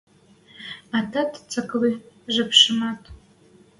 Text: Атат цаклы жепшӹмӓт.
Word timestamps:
Атат 0.97 1.31
цаклы 1.51 1.89
жепшӹмӓт. 2.33 3.01